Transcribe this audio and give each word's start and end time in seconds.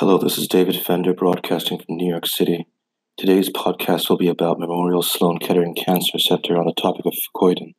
Hello, 0.00 0.16
this 0.16 0.38
is 0.38 0.48
David 0.48 0.76
Fender 0.76 1.12
broadcasting 1.12 1.76
from 1.76 1.96
New 1.96 2.08
York 2.08 2.26
City. 2.26 2.66
Today's 3.18 3.50
podcast 3.50 4.08
will 4.08 4.16
be 4.16 4.28
about 4.28 4.58
Memorial 4.58 5.02
Sloan 5.02 5.38
Kettering 5.38 5.74
Cancer 5.74 6.18
Center 6.18 6.56
on 6.56 6.64
the 6.64 6.72
topic 6.72 7.04
of 7.04 7.12
fucoidan. 7.12 7.74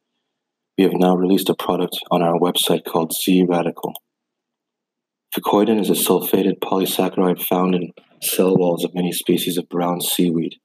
We 0.78 0.84
have 0.84 0.94
now 0.94 1.15
released 1.15 1.49
a 1.49 1.55
product 1.55 1.97
on 2.12 2.21
our 2.21 2.38
website 2.38 2.86
called 2.86 3.12
Z 3.12 3.47
Radical. 3.49 3.94
Fucoidan 5.36 5.81
is 5.81 5.89
a 5.89 5.94
sulfated 5.94 6.60
polysaccharide 6.60 7.42
found 7.42 7.73
in 7.73 7.92
cell 8.22 8.56
walls 8.56 8.83
of 8.85 8.94
many 8.94 9.12
species 9.12 9.58
of 9.58 9.67
brown 9.67 9.99
seaweed. 9.99 10.58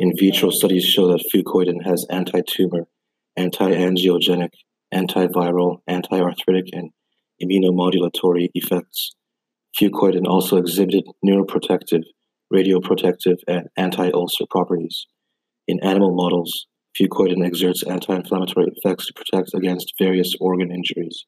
In 0.00 0.10
vitro 0.18 0.50
studies 0.50 0.86
show 0.86 1.06
that 1.12 1.24
fucoidan 1.32 1.86
has 1.86 2.04
anti 2.10 2.40
tumor, 2.40 2.88
anti 3.36 3.70
angiogenic, 3.70 4.50
antiviral, 4.92 5.82
anti 5.86 6.18
arthritic, 6.18 6.70
and 6.72 6.90
immunomodulatory 7.40 8.48
effects. 8.54 9.14
Fucoidan 9.80 10.26
also 10.26 10.56
exhibited 10.56 11.04
neuroprotective, 11.24 12.04
radioprotective, 12.52 13.36
and 13.46 13.68
anti-ulcer 13.76 14.44
properties. 14.48 15.06
In 15.68 15.80
animal 15.82 16.14
models, 16.14 16.66
fucoidan 16.98 17.44
exerts 17.44 17.82
anti-inflammatory 17.82 18.68
effects 18.74 19.06
to 19.06 19.12
protect 19.12 19.50
against 19.54 19.92
various 19.98 20.34
organ 20.40 20.70
injuries. 20.72 21.26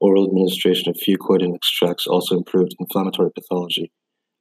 Oral 0.00 0.26
administration 0.26 0.88
of 0.88 0.96
fucoidan 0.96 1.54
extracts 1.54 2.06
also 2.06 2.36
improved 2.36 2.74
inflammatory 2.80 3.30
pathology 3.30 3.92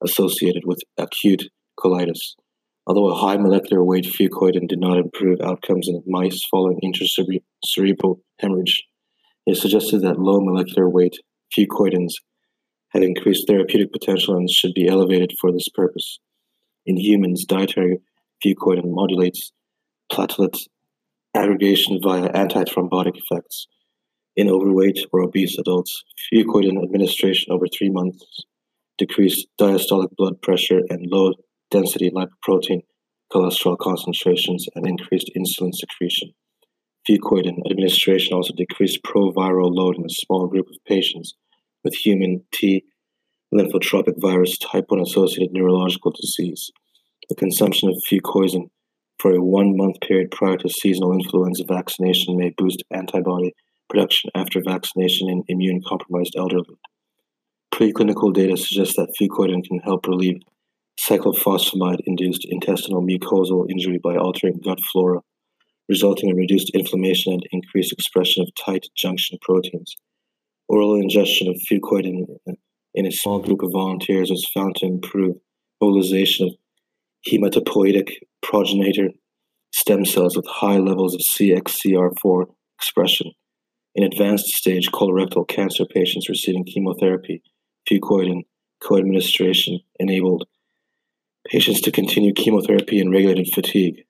associated 0.02 0.64
with 0.66 0.80
acute 0.98 1.50
colitis. 1.78 2.36
Although 2.88 3.10
a 3.10 3.16
high 3.16 3.38
molecular 3.38 3.84
weight 3.84 4.06
fucoidan 4.06 4.68
did 4.68 4.80
not 4.80 4.98
improve 4.98 5.42
outcomes 5.42 5.88
in 5.88 6.02
mice 6.08 6.46
following 6.50 6.80
intracerebral 6.84 8.20
hemorrhage, 8.40 8.84
it 9.46 9.58
suggested 9.58 10.02
that 10.02 10.20
low 10.20 10.40
molecular 10.40 10.90
weight 10.90 11.18
fucoidans 11.56 12.14
had 12.92 13.04
increased 13.04 13.48
therapeutic 13.48 13.92
potential 13.92 14.36
and 14.36 14.50
should 14.50 14.74
be 14.74 14.88
elevated 14.88 15.34
for 15.40 15.52
this 15.52 15.70
purpose. 15.70 16.20
In 16.86 16.98
humans, 16.98 17.46
dietary 17.46 18.00
fucoidan 18.44 18.94
modulates 18.94 19.52
platelet 20.12 20.58
aggregation 21.36 22.00
via 22.02 22.30
antithrombotic 22.30 23.18
effects. 23.18 23.68
In 24.36 24.50
overweight 24.50 25.00
or 25.12 25.22
obese 25.22 25.58
adults, 25.58 26.04
fucoidan 26.34 26.84
administration 26.84 27.54
over 27.54 27.66
three 27.68 27.90
months 27.90 28.26
decreased 28.98 29.48
diastolic 29.60 30.16
blood 30.18 30.42
pressure 30.42 30.82
and 30.90 31.08
low 31.10 31.34
density 31.70 32.12
lipoprotein 32.12 32.82
cholesterol 33.32 33.78
concentrations 33.78 34.68
and 34.76 34.86
increased 34.86 35.32
insulin 35.38 35.74
secretion. 35.74 36.32
Fucoidan 37.10 37.58
administration 37.70 38.34
also 38.34 38.54
decreased 38.56 39.02
proviral 39.04 39.74
load 39.74 39.96
in 39.98 40.06
a 40.06 40.10
small 40.10 40.48
group 40.48 40.68
of 40.68 40.76
patients 40.86 41.36
with 41.84 41.94
human 41.94 42.44
T 42.52 42.84
lymphotropic 43.54 44.20
virus 44.20 44.58
type 44.58 44.86
1 44.88 45.02
associated 45.02 45.54
neurological 45.54 46.12
disease. 46.12 46.72
The 47.30 47.36
consumption 47.36 47.90
of 47.90 48.02
fucoidan 48.10 48.70
for 49.20 49.32
a 49.34 49.44
one 49.44 49.78
month 49.78 49.98
period 50.02 50.32
prior 50.32 50.58
to 50.58 50.70
seasonal 50.70 51.14
influenza 51.14 51.64
vaccination 51.68 52.38
may 52.38 52.54
boost 52.58 52.84
antibody 52.92 53.54
production 53.90 54.32
after 54.36 54.62
vaccination 54.64 55.30
in 55.30 55.44
immune 55.48 55.82
compromised 55.86 56.36
elderly. 56.38 56.78
Preclinical 57.74 58.34
data 58.34 58.58
suggests 58.58 58.96
that 58.96 59.14
fucoidan 59.20 59.64
can 59.64 59.80
help 59.80 60.08
relieve 60.08 60.42
cyclophosphamide 61.00 62.00
induced 62.06 62.46
intestinal 62.50 63.02
mucosal 63.02 63.66
injury 63.70 63.98
by 63.98 64.16
altering 64.16 64.60
gut 64.64 64.80
flora, 64.92 65.20
resulting 65.90 66.30
in 66.30 66.36
reduced 66.36 66.70
inflammation 66.72 67.34
and 67.34 67.48
increased 67.52 67.92
expression 67.92 68.44
of 68.44 68.50
tight 68.66 68.88
junction 68.96 69.38
proteins. 69.42 69.96
Oral 70.72 70.96
ingestion 70.96 71.50
of 71.50 71.62
fucoidan 71.70 72.28
in 72.94 73.06
a 73.06 73.12
small 73.12 73.40
group 73.40 73.62
of 73.62 73.74
volunteers 73.74 74.30
was 74.30 74.48
found 74.54 74.74
to 74.78 74.86
improve 74.86 75.36
mobilization 75.82 76.48
of 76.48 76.54
hematopoietic 77.28 78.14
progenitor 78.42 79.10
stem 79.74 80.06
cells 80.06 80.38
with 80.38 80.48
high 80.48 80.78
levels 80.78 81.14
of 81.14 81.20
CXCR4 81.20 82.46
expression. 82.78 83.34
In 83.96 84.06
advanced 84.06 84.46
stage 84.46 84.88
colorectal 84.94 85.46
cancer 85.46 85.84
patients 85.84 86.30
receiving 86.30 86.64
chemotherapy, 86.64 87.42
fucoidan 87.86 88.44
co-administration 88.82 89.82
enabled 90.00 90.48
patients 91.50 91.82
to 91.82 91.92
continue 91.92 92.32
chemotherapy 92.34 93.02
and 93.02 93.12
regulated 93.12 93.50
fatigue. 93.54 94.06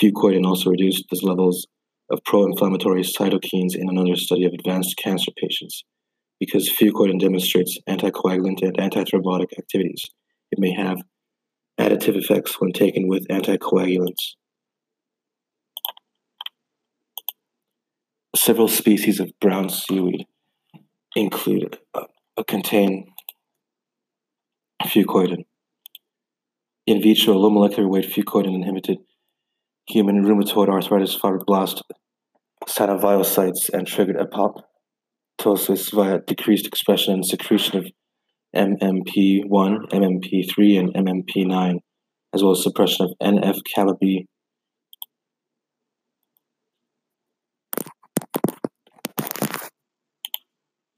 Fucoidan 0.00 0.46
also 0.46 0.70
reduced 0.70 1.06
the 1.10 1.18
levels 1.24 1.66
of 2.08 2.20
pro-inflammatory 2.24 3.02
cytokines 3.02 3.74
in 3.74 3.88
another 3.88 4.14
study 4.14 4.44
of 4.44 4.52
advanced 4.52 4.96
cancer 4.96 5.32
patients. 5.36 5.82
Because 6.44 6.68
fucoidan 6.68 7.18
demonstrates 7.18 7.78
anticoagulant 7.88 8.60
and 8.60 8.76
antithrombotic 8.76 9.58
activities, 9.58 10.04
it 10.52 10.58
may 10.58 10.74
have 10.74 10.98
additive 11.80 12.16
effects 12.16 12.60
when 12.60 12.70
taken 12.70 13.08
with 13.08 13.26
anticoagulants. 13.28 14.34
Several 18.36 18.68
species 18.68 19.20
of 19.20 19.30
brown 19.40 19.70
seaweed 19.70 20.26
include 21.16 21.78
uh, 21.94 22.02
contain 22.46 23.06
fucoidan. 24.82 25.44
In 26.86 27.00
vitro, 27.00 27.38
low 27.38 27.48
molecular 27.48 27.88
weight 27.88 28.12
fucoidan 28.12 28.54
inhibited 28.54 28.98
human 29.88 30.22
rheumatoid 30.22 30.68
arthritis 30.68 31.16
fibroblast 31.16 31.80
synoviocytes 32.68 33.70
and 33.72 33.86
triggered 33.86 34.16
apop 34.16 34.60
apoptosis 35.44 35.92
via 35.92 36.20
decreased 36.26 36.66
expression 36.66 37.14
and 37.14 37.26
secretion 37.26 37.78
of 37.78 37.86
MMP1, 38.56 39.90
MMP3, 39.90 40.78
and 40.78 40.94
MMP9, 40.94 41.78
as 42.34 42.42
well 42.42 42.52
as 42.52 42.62
suppression 42.62 43.06
of 43.06 43.12
NF 43.22 43.58
kappa 43.74 43.94
B 44.00 44.26